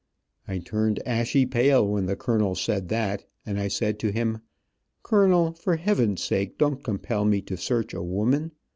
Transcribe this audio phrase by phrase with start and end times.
[0.47, 4.39] I turned ashy pale when the colonel said that, and I said to him:
[5.03, 8.51] "Colonel, for heaven's sake don't compel me to search a woman.